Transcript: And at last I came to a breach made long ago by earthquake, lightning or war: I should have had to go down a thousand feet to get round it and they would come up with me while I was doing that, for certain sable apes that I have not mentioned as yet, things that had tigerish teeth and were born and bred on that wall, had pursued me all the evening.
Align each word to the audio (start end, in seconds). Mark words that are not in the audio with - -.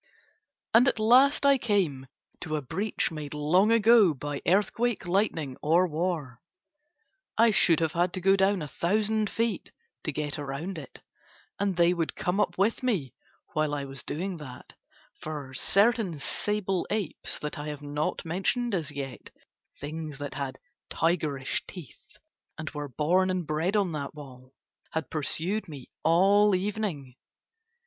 And 0.73 0.87
at 0.87 0.97
last 0.97 1.45
I 1.45 1.59
came 1.59 2.07
to 2.39 2.55
a 2.55 2.61
breach 2.63 3.11
made 3.11 3.35
long 3.35 3.71
ago 3.71 4.15
by 4.15 4.41
earthquake, 4.47 5.05
lightning 5.05 5.57
or 5.61 5.87
war: 5.87 6.41
I 7.37 7.51
should 7.51 7.79
have 7.81 7.91
had 7.91 8.11
to 8.13 8.19
go 8.19 8.35
down 8.35 8.63
a 8.63 8.67
thousand 8.67 9.29
feet 9.29 9.69
to 10.03 10.11
get 10.11 10.39
round 10.39 10.79
it 10.79 11.03
and 11.59 11.75
they 11.75 11.93
would 11.93 12.15
come 12.15 12.39
up 12.39 12.57
with 12.57 12.81
me 12.81 13.13
while 13.53 13.75
I 13.75 13.85
was 13.85 14.01
doing 14.01 14.37
that, 14.37 14.73
for 15.19 15.53
certain 15.53 16.17
sable 16.17 16.87
apes 16.89 17.37
that 17.37 17.59
I 17.59 17.67
have 17.67 17.83
not 17.83 18.25
mentioned 18.25 18.73
as 18.73 18.89
yet, 18.89 19.29
things 19.79 20.17
that 20.17 20.33
had 20.33 20.57
tigerish 20.89 21.63
teeth 21.67 22.17
and 22.57 22.71
were 22.71 22.89
born 22.89 23.29
and 23.29 23.45
bred 23.45 23.75
on 23.75 23.91
that 23.91 24.15
wall, 24.15 24.55
had 24.93 25.11
pursued 25.11 25.69
me 25.69 25.91
all 26.03 26.49
the 26.49 26.59
evening. 26.59 27.13